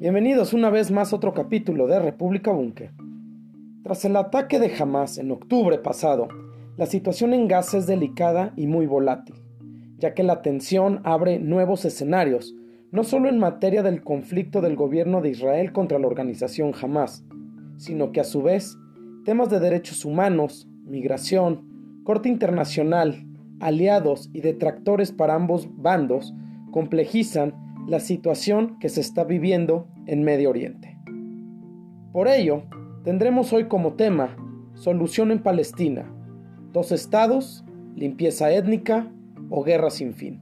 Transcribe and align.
Bienvenidos 0.00 0.54
una 0.54 0.70
vez 0.70 0.90
más 0.90 1.12
a 1.12 1.16
otro 1.16 1.34
capítulo 1.34 1.86
de 1.86 1.98
República 1.98 2.50
Búnker. 2.50 2.90
Tras 3.82 4.02
el 4.06 4.16
ataque 4.16 4.58
de 4.58 4.72
Hamas 4.74 5.18
en 5.18 5.30
octubre 5.30 5.76
pasado, 5.76 6.28
la 6.78 6.86
situación 6.86 7.34
en 7.34 7.46
Gaza 7.46 7.76
es 7.76 7.86
delicada 7.86 8.54
y 8.56 8.66
muy 8.66 8.86
volátil, 8.86 9.34
ya 9.98 10.14
que 10.14 10.22
la 10.22 10.40
tensión 10.40 11.02
abre 11.04 11.38
nuevos 11.38 11.84
escenarios, 11.84 12.54
no 12.90 13.04
solo 13.04 13.28
en 13.28 13.38
materia 13.38 13.82
del 13.82 14.02
conflicto 14.02 14.62
del 14.62 14.74
gobierno 14.74 15.20
de 15.20 15.28
Israel 15.28 15.70
contra 15.70 15.98
la 15.98 16.06
organización 16.06 16.72
Hamas, 16.80 17.22
sino 17.76 18.10
que 18.10 18.20
a 18.20 18.24
su 18.24 18.42
vez 18.42 18.78
temas 19.26 19.50
de 19.50 19.60
derechos 19.60 20.06
humanos, 20.06 20.66
migración, 20.86 22.00
corte 22.04 22.30
internacional, 22.30 23.26
aliados 23.60 24.30
y 24.32 24.40
detractores 24.40 25.12
para 25.12 25.34
ambos 25.34 25.68
bandos 25.76 26.32
complejizan 26.70 27.69
la 27.90 27.98
situación 27.98 28.78
que 28.78 28.88
se 28.88 29.00
está 29.00 29.24
viviendo 29.24 29.88
en 30.06 30.22
Medio 30.22 30.50
Oriente. 30.50 30.96
Por 32.12 32.28
ello, 32.28 32.62
tendremos 33.02 33.52
hoy 33.52 33.64
como 33.64 33.94
tema 33.94 34.36
Solución 34.74 35.32
en 35.32 35.42
Palestina, 35.42 36.08
dos 36.72 36.92
estados, 36.92 37.64
limpieza 37.96 38.52
étnica 38.52 39.10
o 39.48 39.64
guerra 39.64 39.90
sin 39.90 40.14
fin. 40.14 40.40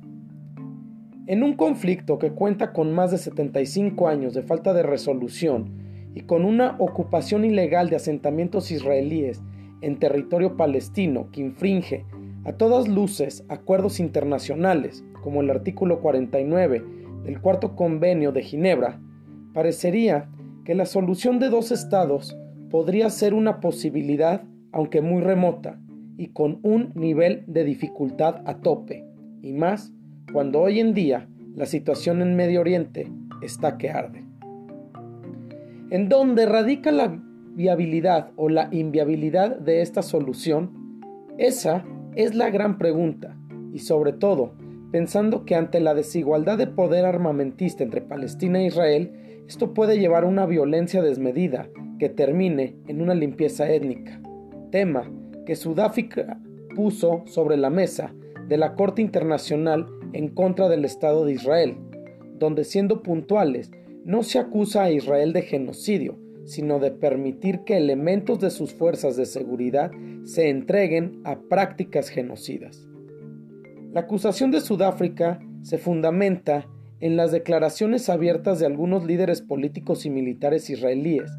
En 1.27 1.43
un 1.43 1.55
conflicto 1.55 2.19
que 2.19 2.33
cuenta 2.33 2.75
con 2.75 2.93
más 2.93 3.13
de 3.13 3.17
75 3.17 4.09
años 4.09 4.35
de 4.35 4.43
falta 4.43 4.75
de 4.75 4.83
resolución 4.83 5.73
y 6.15 6.25
con 6.25 6.45
una 6.45 6.77
ocupación 6.79 7.47
ilegal 7.47 7.89
de 7.89 7.97
asentamientos 7.97 8.71
israelíes 8.71 9.41
en 9.81 9.99
territorio 9.99 10.59
palestino 10.59 11.31
que 11.33 11.41
infringe 11.41 12.05
a 12.45 12.53
todas 12.53 12.89
luces 12.89 13.43
acuerdos 13.49 14.01
internacionales 14.01 15.03
como 15.23 15.41
el 15.41 15.49
artículo 15.49 16.01
49 16.01 16.98
del 17.25 17.41
cuarto 17.41 17.75
convenio 17.77 18.33
de 18.33 18.43
Ginebra, 18.43 19.01
parecería 19.53 20.29
que 20.65 20.75
la 20.75 20.87
solución 20.87 21.39
de 21.39 21.49
dos 21.49 21.73
estados 21.73 22.37
podría 22.71 23.11
ser 23.11 23.35
una 23.35 23.61
posibilidad, 23.61 24.43
aunque 24.73 25.01
muy 25.01 25.23
remota, 25.23 25.81
y 26.17 26.29
con 26.29 26.59
un 26.63 26.93
nivel 26.95 27.45
de 27.47 27.65
dificultad 27.65 28.43
a 28.45 28.61
tope, 28.61 29.05
y 29.41 29.53
más 29.53 29.93
cuando 30.33 30.61
hoy 30.61 30.81
en 30.81 30.93
día 30.93 31.29
la 31.55 31.67
situación 31.67 32.21
en 32.21 32.37
Medio 32.37 32.61
Oriente 32.61 33.11
está 33.41 33.79
que 33.79 33.91
arde. 33.91 34.25
En 35.91 36.09
donde 36.09 36.45
radica 36.45 36.91
la 36.91 37.19
viabilidad 37.55 38.31
o 38.37 38.49
la 38.49 38.69
inviabilidad 38.71 39.59
de 39.59 39.81
esta 39.81 40.03
solución, 40.03 41.01
esa 41.39 41.85
es 42.15 42.35
la 42.35 42.51
gran 42.51 42.79
pregunta, 42.79 43.37
y 43.73 43.79
sobre 43.79 44.13
todo, 44.13 44.53
pensando 44.91 45.45
que 45.45 45.55
ante 45.55 45.81
la 45.81 45.95
desigualdad 45.95 46.59
de 46.59 46.67
poder 46.67 47.05
armamentista 47.05 47.83
entre 47.83 48.01
Palestina 48.01 48.61
e 48.61 48.67
Israel, 48.67 49.13
esto 49.47 49.75
puede 49.75 49.99
llevar 49.99 50.25
a 50.25 50.29
una 50.29 50.47
violencia 50.47 51.03
desmedida 51.03 51.69
que 51.99 52.09
termine 52.09 52.77
en 52.87 53.01
una 53.01 53.15
limpieza 53.15 53.71
étnica, 53.71 54.21
tema 54.71 55.11
que 55.47 55.57
Sudáfrica 55.57 56.41
puso 56.75 57.23
sobre 57.27 57.57
la 57.57 57.71
mesa 57.71 58.15
de 58.47 58.57
la 58.57 58.75
Corte 58.75 59.03
Internacional 59.03 59.87
en 60.13 60.29
contra 60.29 60.69
del 60.69 60.85
Estado 60.85 61.25
de 61.25 61.33
Israel, 61.33 61.77
donde 62.39 62.65
siendo 62.65 63.03
puntuales, 63.03 63.71
no 64.05 64.23
se 64.23 64.39
acusa 64.39 64.85
a 64.85 64.91
Israel 64.91 65.33
de 65.33 65.43
genocidio, 65.43 66.19
sino 66.45 66.79
de 66.79 66.91
permitir 66.91 67.61
que 67.65 67.77
elementos 67.77 68.39
de 68.41 68.51
sus 68.51 68.73
fuerzas 68.73 69.17
de 69.17 69.27
seguridad 69.27 69.91
se 70.25 70.49
entreguen 70.49 71.21
a 71.25 71.41
prácticas 71.41 72.09
genocidas. 72.09 72.88
La 73.93 74.01
acusación 74.01 74.51
de 74.51 74.61
Sudáfrica 74.61 75.41
se 75.63 75.79
fundamenta 75.79 76.67
en 77.01 77.17
las 77.17 77.33
declaraciones 77.33 78.11
abiertas 78.11 78.59
de 78.59 78.67
algunos 78.67 79.07
líderes 79.07 79.41
políticos 79.41 80.05
y 80.05 80.11
militares 80.11 80.69
israelíes, 80.69 81.31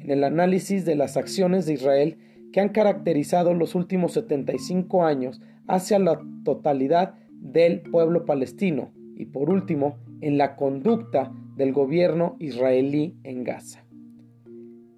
en 0.00 0.10
el 0.10 0.24
análisis 0.24 0.86
de 0.86 0.94
las 0.94 1.18
acciones 1.18 1.66
de 1.66 1.74
Israel 1.74 2.16
que 2.52 2.60
han 2.60 2.70
caracterizado 2.70 3.52
los 3.52 3.74
últimos 3.74 4.12
75 4.12 5.04
años 5.04 5.42
hacia 5.68 5.98
la 5.98 6.20
totalidad 6.42 7.16
del 7.30 7.82
pueblo 7.82 8.24
palestino 8.24 8.92
y 9.16 9.26
por 9.26 9.50
último 9.50 9.98
en 10.22 10.38
la 10.38 10.56
conducta 10.56 11.30
del 11.56 11.72
gobierno 11.74 12.36
israelí 12.38 13.14
en 13.24 13.44
Gaza. 13.44 13.84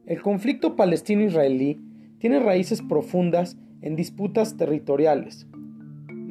El 0.07 0.23
conflicto 0.23 0.77
palestino-israelí 0.77 1.81
tiene 2.19 2.39
raíces 2.39 2.81
profundas 2.81 3.57
en 3.81 3.97
disputas 3.97 4.57
territoriales, 4.57 5.49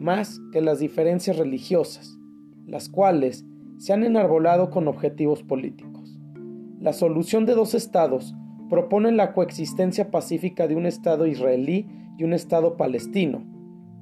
más 0.01 0.41
que 0.51 0.61
las 0.61 0.79
diferencias 0.79 1.37
religiosas, 1.37 2.17
las 2.65 2.89
cuales 2.89 3.45
se 3.77 3.93
han 3.93 4.03
enarbolado 4.03 4.71
con 4.71 4.87
objetivos 4.87 5.43
políticos. 5.43 6.19
La 6.79 6.91
solución 6.91 7.45
de 7.45 7.53
dos 7.53 7.75
estados 7.75 8.33
propone 8.67 9.11
la 9.11 9.33
coexistencia 9.33 10.09
pacífica 10.09 10.67
de 10.67 10.75
un 10.75 10.87
Estado 10.87 11.27
israelí 11.27 11.85
y 12.17 12.23
un 12.23 12.33
Estado 12.33 12.77
palestino, 12.77 13.43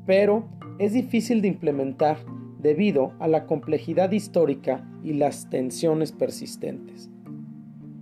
pero 0.05 0.47
es 0.79 0.93
difícil 0.93 1.41
de 1.41 1.49
implementar 1.49 2.17
debido 2.61 3.11
a 3.19 3.27
la 3.27 3.45
complejidad 3.45 4.11
histórica 4.11 4.89
y 5.03 5.13
las 5.13 5.49
tensiones 5.49 6.13
persistentes. 6.13 7.09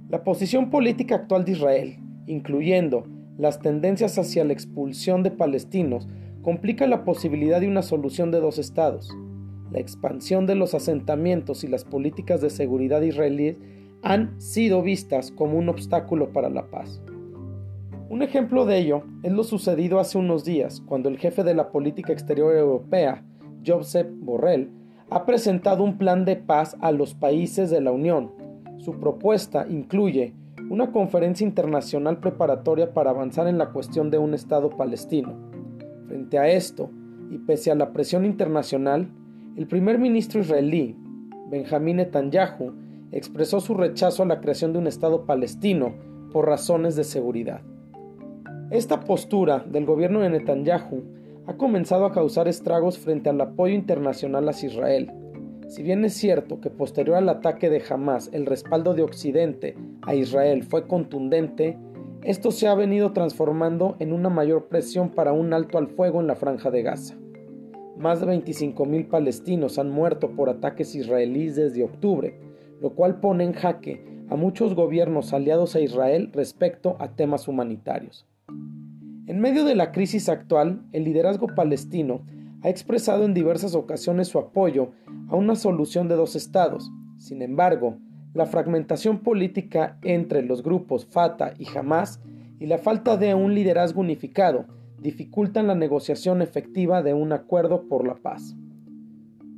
La 0.09 0.24
posición 0.24 0.69
política 0.69 1.16
actual 1.16 1.46
de 1.46 1.53
Israel, 1.53 1.97
incluyendo 2.28 3.08
las 3.40 3.59
tendencias 3.59 4.19
hacia 4.19 4.44
la 4.46 4.53
expulsión 4.53 5.24
de 5.24 5.31
palestinos, 5.31 6.08
complica 6.42 6.88
la 6.88 7.03
posibilidad 7.03 7.62
de 7.62 7.68
una 7.68 7.81
solución 7.81 8.31
de 8.31 8.40
dos 8.40 8.58
estados. 8.58 9.16
La 9.72 9.80
expansión 9.80 10.46
de 10.46 10.56
los 10.56 10.74
asentamientos 10.74 11.64
y 11.64 11.68
las 11.68 11.84
políticas 11.84 12.42
de 12.42 12.50
seguridad 12.50 13.02
israelíes 13.02 13.58
han 14.02 14.40
sido 14.40 14.81
vistas 14.81 15.31
como 15.31 15.58
un 15.58 15.70
obstáculo 15.70 16.31
para 16.31 16.50
la 16.50 16.70
paz. 16.70 17.02
Un 18.09 18.22
ejemplo 18.22 18.66
de 18.66 18.78
ello 18.78 19.03
es 19.24 19.34
lo 19.34 19.44
sucedido 19.44 20.00
hace 20.00 20.18
unos 20.18 20.46
días, 20.46 20.81
cuando 20.86 21.09
el 21.09 21.18
jefe 21.18 21.44
de 21.44 21.53
la 21.53 21.72
política 21.72 22.14
exterior 22.14 22.56
europea, 22.56 23.26
Josep 23.66 24.09
Borrell, 24.22 24.72
ha 25.09 25.26
presentado 25.26 25.84
un 25.84 25.97
plan 25.97 26.24
de 26.24 26.38
paz 26.38 26.78
a 26.80 26.92
los 26.92 27.14
países 27.14 27.70
de 27.70 27.81
la 27.81 27.92
Unión. 27.92 28.31
Su 28.78 29.00
propuesta 29.00 29.66
incluye 29.70 30.34
una 30.70 30.92
conferencia 30.92 31.46
internacional 31.46 32.20
preparatoria 32.20 32.94
para 32.94 33.09
avanzar 33.09 33.47
en 33.47 33.58
la 33.58 33.72
cuestión 33.72 34.09
de 34.09 34.18
un 34.18 34.34
Estado 34.34 34.70
palestino, 34.70 35.47
Frente 36.07 36.40
a 36.40 36.47
esto, 36.50 36.90
y 37.29 37.38
pese 37.38 37.72
a 37.72 37.75
la 37.75 37.91
presión 37.91 38.25
internacional, 38.25 39.09
el 39.57 39.68
primer 39.68 40.00
ministro 40.00 40.40
israelí, 40.40 40.95
Benjamin 41.50 41.97
Netanyahu, 41.97 42.73
expresó 43.12 43.59
su 43.59 43.73
rechazo 43.73 44.23
a 44.23 44.25
la 44.25 44.40
creación 44.40 44.73
de 44.73 44.79
un 44.79 44.88
Estado 44.88 45.25
palestino 45.25 45.94
por 46.31 46.46
razones 46.46 46.96
de 46.96 47.03
seguridad. 47.03 47.62
Esta 48.69 49.01
postura 49.01 49.59
del 49.59 49.85
gobierno 49.85 50.19
de 50.22 50.29
Netanyahu 50.29 51.03
ha 51.47 51.56
comenzado 51.56 52.06
a 52.06 52.12
causar 52.12 52.47
estragos 52.47 52.97
frente 52.97 53.29
al 53.29 53.40
apoyo 53.40 53.73
internacional 53.73 54.47
hacia 54.50 54.67
Israel. 54.67 55.12
Si 55.69 55.84
bien 55.84 56.03
es 56.06 56.13
cierto 56.13 56.62
que 56.62 56.69
posterior 56.69 57.17
al 57.17 57.29
ataque 57.29 57.69
de 57.69 57.81
Hamas 57.90 58.29
el 58.34 58.46
respaldo 58.46 58.94
de 58.94 59.03
Occidente 59.03 59.75
a 60.01 60.16
Israel 60.16 60.63
fue 60.63 60.88
contundente, 60.88 61.78
esto 62.28 62.52
se 62.52 62.68
ha 62.68 62.76
venido 62.76 63.14
transformando 63.14 63.96
en 64.00 64.12
una 64.12 64.28
mayor 64.28 64.68
presión 64.68 65.12
para 65.12 65.32
un 65.32 65.54
alto 65.54 65.78
al 65.78 65.88
fuego 65.88 66.20
en 66.20 66.28
la 66.28 66.36
franja 66.36 66.70
de 66.70 66.82
Gaza. 66.82 67.16
Más 67.98 68.20
de 68.20 68.28
25.000 68.28 69.08
palestinos 69.08 69.80
han 69.80 69.90
muerto 69.90 70.32
por 70.36 70.50
ataques 70.50 70.94
israelíes 70.94 71.56
desde 71.56 71.86
octubre, 71.86 72.38
lo 72.82 72.96
cual 72.96 73.22
pone 73.22 73.46
en 73.46 73.54
jaque 73.54 74.04
a 74.30 74.36
muchos 74.36 74.76
gobiernos 74.76 75.32
aliados 75.32 75.78
a 75.78 75.80
Israel 75.80 76.30
respecto 76.34 76.98
a 77.00 77.16
temas 77.16 77.48
humanitarios. 77.48 78.28
En 79.26 79.40
medio 79.40 79.64
de 79.64 79.76
la 79.76 79.94
crisis 79.94 80.28
actual, 80.28 80.82
el 80.92 81.06
liderazgo 81.06 81.48
palestino 81.48 82.26
ha 82.62 82.68
expresado 82.68 83.24
en 83.24 83.34
diversas 83.34 83.73
ocasiones 83.73 84.28
su 84.28 84.38
apoyo 84.38 84.91
a 85.30 85.38
una 85.38 85.56
solución 85.56 86.09
de 86.09 86.16
dos 86.16 86.35
estados. 86.35 86.91
Sin 87.20 87.41
embargo, 87.41 88.00
la 88.37 88.45
fragmentación 88.45 89.17
política 89.17 89.97
entre 90.03 90.43
los 90.43 90.61
grupos 90.61 91.07
Fatah 91.07 91.55
y 91.57 91.66
Hamas 91.75 92.22
y 92.59 92.67
la 92.67 92.78
falta 92.78 93.17
de 93.17 93.34
un 93.34 93.55
liderazgo 93.55 94.01
unificado 94.01 94.66
dificultan 95.01 95.66
la 95.66 95.73
negociación 95.73 96.43
efectiva 96.43 97.01
de 97.01 97.16
un 97.16 97.31
acuerdo 97.31 97.87
por 97.89 98.05
la 98.05 98.13
paz. 98.13 98.55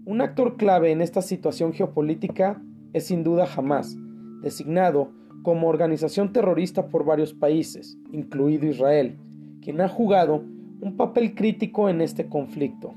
Un 0.06 0.22
actor 0.22 0.56
clave 0.56 0.92
en 0.92 1.02
esta 1.02 1.22
situación 1.22 1.74
geopolítica 1.74 2.62
es 2.94 3.08
sin 3.08 3.26
duda 3.26 3.50
Hamas, 3.54 3.98
designado 4.42 5.12
como 5.44 5.68
organización 5.68 6.32
terrorista 6.32 6.88
por 6.88 7.04
varios 7.04 7.34
países, 7.34 7.98
incluido 8.14 8.66
Israel, 8.66 9.18
quien 9.62 9.82
ha 9.82 9.90
jugado 9.90 10.46
un 10.80 10.96
papel 10.96 11.36
crítico 11.36 11.90
en 11.90 12.00
este 12.00 12.30
conflicto. 12.30 12.94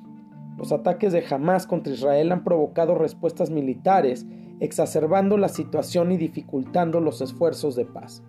Los 0.57 0.71
ataques 0.71 1.13
de 1.13 1.25
Hamas 1.29 1.67
contra 1.67 1.93
Israel 1.93 2.31
han 2.31 2.45
provocado 2.45 2.95
respuestas 2.95 3.51
militares 3.51 4.29
exacerbando 4.63 5.39
la 5.39 5.49
situación 5.49 6.13
y 6.13 6.17
dificultando 6.17 7.01
los 7.01 7.21
esfuerzos 7.21 7.75
de 7.75 7.85
paz. 7.85 8.23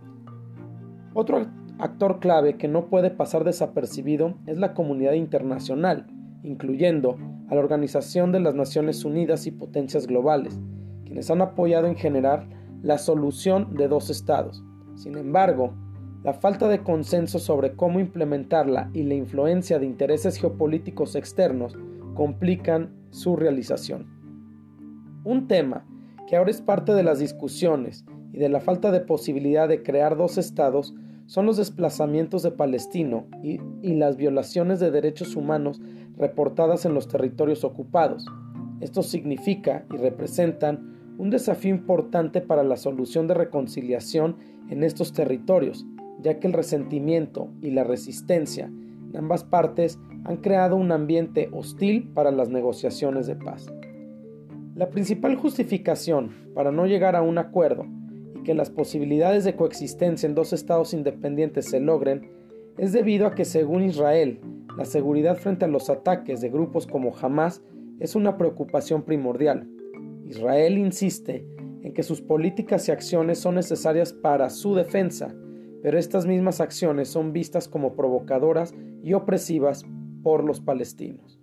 Otro 1.14 1.46
actor 1.78 2.20
clave 2.20 2.58
que 2.58 2.68
no 2.68 2.90
puede 2.90 3.12
pasar 3.12 3.44
desapercibido 3.44 4.34
es 4.48 4.58
la 4.58 4.74
comunidad 4.74 5.14
internacional, 5.14 6.08
incluyendo 6.42 7.18
a 7.50 7.54
la 7.54 7.62
Organización 7.62 8.32
de 8.32 8.40
las 8.40 8.56
Naciones 8.56 9.06
Unidas 9.06 9.46
y 9.46 9.52
potencias 9.52 10.08
globales, 10.08 10.60
quienes 11.06 11.30
han 11.30 11.44
apoyado 11.44 11.86
en 11.86 11.96
general 11.96 12.50
la 12.82 12.98
solución 12.98 13.76
de 13.76 13.88
dos 13.88 14.10
estados. 14.10 14.64
Sin 14.96 15.16
embargo, 15.20 15.76
la 16.24 16.34
falta 16.34 16.68
de 16.68 16.82
consenso 16.82 17.38
sobre 17.38 17.76
cómo 17.76 18.00
implementarla 18.00 18.90
y 18.92 19.04
la 19.04 19.14
influencia 19.14 19.78
de 19.78 19.86
intereses 19.86 20.38
geopolíticos 20.38 21.16
externos 21.16 21.78
complican 22.16 22.92
su 23.12 23.36
realización. 23.36 24.08
Un 25.26 25.48
tema 25.48 25.86
que 26.28 26.36
ahora 26.36 26.52
es 26.52 26.62
parte 26.62 26.94
de 26.94 27.04
las 27.04 27.20
discusiones 27.20 28.06
y 28.32 28.38
de 28.38 28.50
la 28.50 28.60
falta 28.60 28.92
de 28.92 29.02
posibilidad 29.02 29.68
de 29.68 29.84
crear 29.84 30.18
dos 30.18 30.38
estados 30.38 30.94
son 31.26 31.46
los 31.46 31.58
desplazamientos 31.58 32.44
de 32.44 32.52
Palestino 32.52 33.28
y, 33.42 33.60
las 33.94 34.18
violaciones 34.18 34.80
de 34.80 34.92
derechos 34.92 35.36
humanos 35.36 35.82
reportadas 36.18 36.86
en 36.86 36.94
los 36.94 37.08
territorios 37.08 37.64
ocupados. 37.64 38.26
Esto 38.82 39.02
significa 39.04 39.86
y 39.94 39.98
representan 39.98 41.16
un 41.18 41.30
desafío 41.30 41.74
importante 41.74 42.42
para 42.42 42.64
la 42.64 42.76
solución 42.76 43.28
de 43.28 43.36
reconciliación 43.36 44.36
en 44.70 44.84
estos 44.84 45.14
territorios, 45.14 45.86
ya 46.22 46.40
que 46.40 46.48
el 46.48 46.54
resentimiento 46.54 47.50
y 47.62 47.72
la 47.72 47.84
resistencia 47.84 48.66
en 48.66 49.18
ambas 49.18 49.44
partes 49.44 50.00
han 50.26 50.38
creado 50.38 50.76
un 50.76 50.92
ambiente 50.92 51.50
hostil 51.52 52.10
para 52.14 52.32
las 52.32 52.50
negociaciones 52.50 53.28
de 53.28 53.36
paz. 53.36 53.68
La 54.76 54.90
principal 54.90 55.36
justificación 55.36 56.32
para 56.56 56.72
no 56.72 56.88
llegar 56.88 57.16
a 57.16 57.22
un 57.22 57.38
acuerdo 57.38 57.86
y 58.36 58.42
que 58.42 58.56
las 58.56 58.72
posibilidades 58.72 59.44
de 59.44 59.56
coexistencia 59.56 60.26
en 60.26 60.34
dos 60.34 60.52
estados 60.52 60.96
independientes 60.96 61.66
se 61.66 61.80
logren 61.80 62.32
es 62.80 62.92
debido 62.92 63.28
a 63.28 63.36
que 63.36 63.46
según 63.46 63.84
Israel, 63.84 64.40
la 64.76 64.86
seguridad 64.86 65.38
frente 65.38 65.66
a 65.66 65.68
los 65.68 65.92
ataques 65.92 66.42
de 66.42 66.50
grupos 66.50 66.88
como 66.88 67.16
Hamas 67.16 67.62
es 68.00 68.16
una 68.16 68.36
preocupación 68.36 69.04
primordial. 69.04 69.70
Israel 70.26 70.80
insiste 70.80 71.46
en 71.84 71.94
que 71.94 72.02
sus 72.02 72.22
políticas 72.22 72.88
y 72.88 72.92
acciones 72.92 73.38
son 73.38 73.54
necesarias 73.54 74.12
para 74.12 74.50
su 74.50 74.74
defensa, 74.74 75.36
pero 75.84 76.00
estas 76.00 76.26
mismas 76.26 76.62
acciones 76.62 77.10
son 77.10 77.32
vistas 77.32 77.68
como 77.68 77.94
provocadoras 77.94 78.74
y 79.04 79.14
opresivas 79.14 79.86
por 80.24 80.44
los 80.44 80.62
palestinos. 80.62 81.43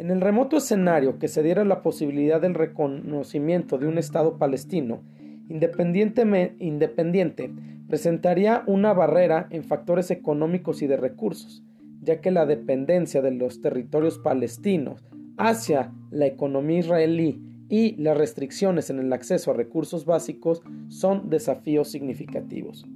En 0.00 0.10
el 0.10 0.22
remoto 0.22 0.56
escenario 0.56 1.18
que 1.18 1.28
se 1.28 1.42
diera 1.42 1.62
la 1.62 1.82
posibilidad 1.82 2.40
del 2.40 2.54
reconocimiento 2.54 3.76
de 3.76 3.86
un 3.86 3.98
Estado 3.98 4.38
palestino, 4.38 5.02
independiente 5.50 7.52
presentaría 7.86 8.64
una 8.66 8.94
barrera 8.94 9.46
en 9.50 9.62
factores 9.62 10.10
económicos 10.10 10.80
y 10.80 10.86
de 10.86 10.96
recursos, 10.96 11.62
ya 12.00 12.22
que 12.22 12.30
la 12.30 12.46
dependencia 12.46 13.20
de 13.20 13.32
los 13.32 13.60
territorios 13.60 14.18
palestinos 14.18 15.04
hacia 15.36 15.92
la 16.10 16.24
economía 16.24 16.78
israelí 16.78 17.42
y 17.68 17.94
las 17.96 18.16
restricciones 18.16 18.88
en 18.88 19.00
el 19.00 19.12
acceso 19.12 19.50
a 19.50 19.54
recursos 19.54 20.06
básicos 20.06 20.62
son 20.88 21.28
desafíos 21.28 21.90
significativos. 21.90 22.86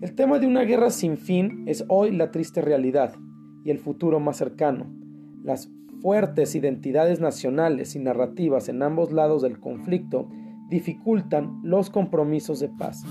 El 0.00 0.14
tema 0.14 0.38
de 0.38 0.46
una 0.46 0.62
guerra 0.62 0.88
sin 0.88 1.18
fin 1.18 1.64
es 1.66 1.84
hoy 1.88 2.12
la 2.12 2.30
triste 2.30 2.62
realidad 2.62 3.14
y 3.62 3.70
el 3.70 3.78
futuro 3.78 4.20
más 4.20 4.38
cercano. 4.38 4.86
Fuertes 6.02 6.56
identidades 6.56 7.20
nacionales 7.20 7.94
y 7.94 8.00
narrativas 8.00 8.68
en 8.68 8.82
ambos 8.82 9.12
lados 9.12 9.40
del 9.40 9.60
conflicto 9.60 10.28
dificultan 10.68 11.60
los 11.62 11.90
compromisos 11.90 12.58
de 12.58 12.68
paz. 12.68 13.04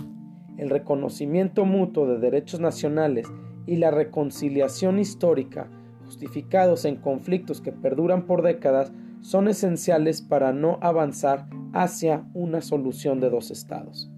El 0.57 0.69
reconocimiento 0.69 1.63
mutuo 1.63 2.05
de 2.05 2.19
derechos 2.19 2.59
nacionales 2.59 3.25
y 3.65 3.77
la 3.77 3.91
reconciliación 3.91 4.99
histórica, 4.99 5.69
justificados 6.03 6.83
en 6.83 6.97
conflictos 6.97 7.61
que 7.61 7.71
perduran 7.71 8.25
por 8.25 8.41
décadas, 8.41 8.91
son 9.21 9.47
esenciales 9.47 10.21
para 10.21 10.51
no 10.51 10.77
avanzar 10.81 11.47
hacia 11.73 12.25
una 12.33 12.59
solución 12.59 13.21
de 13.21 13.29
dos 13.29 13.51
estados. 13.51 14.11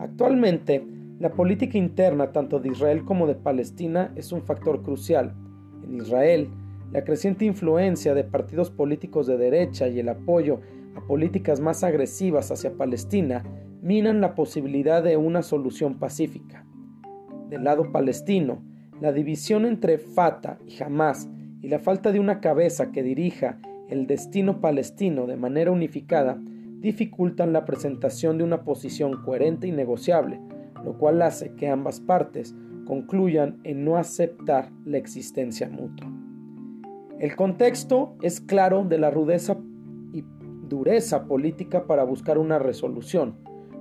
Actualmente, 0.00 0.84
la 1.20 1.30
política 1.30 1.78
interna 1.78 2.32
tanto 2.32 2.58
de 2.58 2.70
Israel 2.70 3.04
como 3.04 3.26
de 3.28 3.36
Palestina 3.36 4.12
es 4.16 4.32
un 4.32 4.42
factor 4.42 4.82
crucial. 4.82 5.34
En 5.84 5.96
Israel, 5.96 6.48
la 6.92 7.04
creciente 7.04 7.44
influencia 7.44 8.14
de 8.14 8.24
partidos 8.24 8.70
políticos 8.70 9.26
de 9.26 9.36
derecha 9.36 9.88
y 9.88 10.00
el 10.00 10.08
apoyo 10.08 10.60
a 10.94 11.06
políticas 11.06 11.60
más 11.60 11.84
agresivas 11.84 12.50
hacia 12.50 12.72
Palestina 12.72 13.44
minan 13.82 14.20
la 14.20 14.34
posibilidad 14.34 15.02
de 15.02 15.16
una 15.16 15.42
solución 15.42 15.98
pacífica. 15.98 16.64
Del 17.50 17.64
lado 17.64 17.92
palestino, 17.92 18.62
la 19.00 19.12
división 19.12 19.64
entre 19.66 19.98
Fatah 19.98 20.58
y 20.66 20.82
Hamas 20.82 21.28
y 21.60 21.68
la 21.68 21.78
falta 21.78 22.10
de 22.10 22.20
una 22.20 22.40
cabeza 22.40 22.90
que 22.90 23.02
dirija 23.02 23.60
el 23.88 24.06
destino 24.06 24.60
palestino 24.60 25.26
de 25.26 25.36
manera 25.36 25.70
unificada 25.70 26.38
dificultan 26.80 27.52
la 27.52 27.64
presentación 27.64 28.38
de 28.38 28.44
una 28.44 28.64
posición 28.64 29.22
coherente 29.24 29.66
y 29.66 29.72
negociable, 29.72 30.40
lo 30.84 30.98
cual 30.98 31.22
hace 31.22 31.54
que 31.54 31.68
ambas 31.68 32.00
partes 32.00 32.54
concluyan 32.86 33.58
en 33.64 33.84
no 33.84 33.96
aceptar 33.96 34.70
la 34.84 34.98
existencia 34.98 35.68
mutua. 35.68 36.27
El 37.20 37.34
contexto 37.34 38.14
es 38.22 38.40
claro 38.40 38.84
de 38.84 38.96
la 38.96 39.10
rudeza 39.10 39.58
y 40.12 40.22
dureza 40.68 41.26
política 41.26 41.84
para 41.88 42.04
buscar 42.04 42.38
una 42.38 42.60
resolución. 42.60 43.34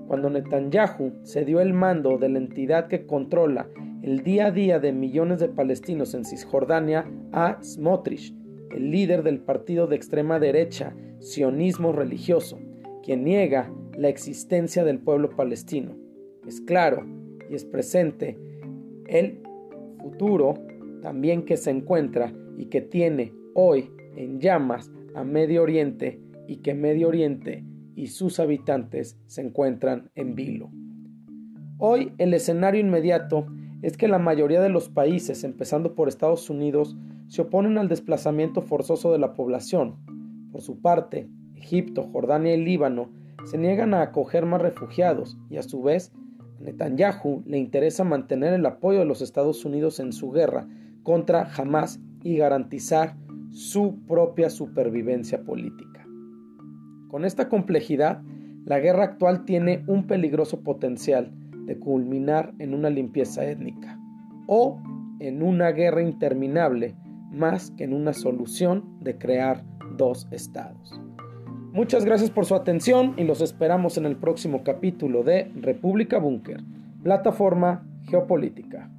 Cuando 0.07 0.31
Netanyahu 0.31 1.19
se 1.21 1.45
dio 1.45 1.59
el 1.59 1.71
mando 1.71 2.17
de 2.17 2.29
la 2.29 2.39
entidad 2.39 2.87
que 2.87 3.05
controla 3.05 3.69
el 4.01 4.23
día 4.23 4.47
a 4.47 4.51
día 4.51 4.79
de 4.79 4.91
millones 4.91 5.39
de 5.39 5.49
palestinos 5.49 6.15
en 6.15 6.25
Cisjordania 6.25 7.05
a 7.31 7.61
Smotrich, 7.61 8.33
el 8.71 8.89
líder 8.89 9.21
del 9.21 9.39
partido 9.39 9.85
de 9.85 9.97
extrema 9.97 10.39
derecha, 10.39 10.95
sionismo 11.19 11.91
religioso, 11.91 12.57
quien 13.03 13.23
niega 13.23 13.71
la 13.95 14.09
existencia 14.09 14.83
del 14.83 14.97
pueblo 14.97 15.29
palestino. 15.29 15.95
Es 16.47 16.59
claro 16.59 17.05
y 17.51 17.53
es 17.53 17.65
presente 17.65 18.35
el 19.05 19.43
futuro 19.99 20.55
también 21.03 21.43
que 21.43 21.57
se 21.57 21.69
encuentra 21.69 22.33
y 22.57 22.65
que 22.65 22.81
tiene 22.81 23.33
hoy 23.53 23.89
en 24.15 24.41
llamas 24.41 24.91
a 25.15 25.23
Medio 25.23 25.63
Oriente 25.63 26.19
y 26.47 26.57
que 26.57 26.73
Medio 26.73 27.07
Oriente 27.07 27.63
y 27.95 28.07
sus 28.07 28.39
habitantes 28.39 29.17
se 29.27 29.41
encuentran 29.41 30.09
en 30.15 30.35
vilo. 30.35 30.69
Hoy 31.77 32.11
el 32.17 32.33
escenario 32.33 32.81
inmediato 32.81 33.47
es 33.81 33.95
que 33.95 34.07
la 34.07 34.19
mayoría 34.19 34.61
de 34.61 34.69
los 34.69 34.89
países, 34.89 35.43
empezando 35.43 35.93
por 35.93 36.07
Estados 36.07 36.49
Unidos, 36.49 36.97
se 37.27 37.43
oponen 37.43 37.77
al 37.77 37.87
desplazamiento 37.87 38.61
forzoso 38.61 39.11
de 39.11 39.19
la 39.19 39.33
población. 39.33 39.95
Por 40.51 40.61
su 40.61 40.81
parte, 40.81 41.29
Egipto, 41.55 42.03
Jordania 42.11 42.55
y 42.55 42.63
Líbano 42.63 43.09
se 43.45 43.57
niegan 43.57 43.93
a 43.93 44.01
acoger 44.01 44.45
más 44.45 44.61
refugiados 44.61 45.37
y 45.49 45.57
a 45.57 45.63
su 45.63 45.81
vez 45.81 46.11
Netanyahu 46.59 47.43
le 47.45 47.57
interesa 47.57 48.03
mantener 48.03 48.53
el 48.53 48.65
apoyo 48.65 48.99
de 48.99 49.05
los 49.05 49.21
Estados 49.21 49.63
Unidos 49.65 49.99
en 49.99 50.11
su 50.11 50.31
guerra 50.31 50.67
contra 51.03 51.49
Hamas 51.55 51.99
y 52.27 52.35
garantizar 52.35 53.15
su 53.51 54.03
propia 54.05 54.49
supervivencia 54.49 55.43
política. 55.43 56.05
Con 57.07 57.23
esta 57.23 57.47
complejidad, 57.47 58.21
la 58.65 58.79
guerra 58.79 59.05
actual 59.05 59.45
tiene 59.45 59.85
un 59.87 60.07
peligroso 60.07 60.59
potencial 60.59 61.31
de 61.65 61.79
culminar 61.79 62.53
en 62.59 62.73
una 62.73 62.89
limpieza 62.89 63.45
étnica 63.45 63.97
o 64.45 64.77
en 65.21 65.41
una 65.41 65.71
guerra 65.71 66.01
interminable 66.01 66.95
más 67.31 67.71
que 67.71 67.85
en 67.85 67.93
una 67.93 68.11
solución 68.11 68.83
de 68.99 69.17
crear 69.17 69.63
dos 69.95 70.27
estados. 70.31 70.99
Muchas 71.71 72.03
gracias 72.03 72.29
por 72.29 72.45
su 72.45 72.55
atención 72.55 73.13
y 73.15 73.23
los 73.23 73.39
esperamos 73.39 73.97
en 73.97 74.05
el 74.05 74.17
próximo 74.17 74.65
capítulo 74.65 75.23
de 75.23 75.49
República 75.55 76.17
Búnker, 76.19 76.61
plataforma 77.03 77.87
geopolítica. 78.03 78.91